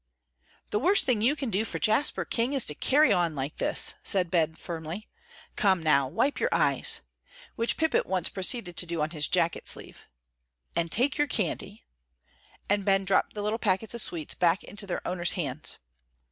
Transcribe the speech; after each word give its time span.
"The 0.71 0.79
worst 0.79 1.05
thing 1.05 1.21
you 1.21 1.35
can 1.35 1.51
do 1.51 1.63
for 1.63 1.77
Jasper 1.77 2.25
King 2.25 2.53
is 2.53 2.65
to 2.65 2.73
carry 2.73 3.13
on 3.13 3.35
like 3.35 3.57
this," 3.57 3.93
said 4.01 4.31
Ben, 4.31 4.55
firmly. 4.55 5.07
"Come, 5.55 5.83
now, 5.83 6.07
wipe 6.07 6.39
your 6.39 6.49
eyes," 6.51 7.01
which 7.55 7.77
Pip 7.77 7.93
at 7.93 8.07
once 8.07 8.27
proceeded 8.27 8.75
to 8.77 8.87
do 8.87 8.99
on 8.99 9.11
his 9.11 9.27
jacket 9.27 9.67
sleeve, 9.67 10.07
"and 10.75 10.91
take 10.91 11.19
your 11.19 11.27
candy," 11.27 11.83
and 12.67 12.83
Ben 12.83 13.05
dropped 13.05 13.35
the 13.35 13.43
little 13.43 13.59
packets 13.59 13.93
of 13.93 14.01
sweets 14.01 14.33
back 14.33 14.63
into 14.63 14.87
their 14.87 15.07
owner's 15.07 15.33
hands. 15.33 15.77